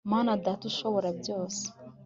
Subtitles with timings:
[0.11, 1.63] mana data ushobora byose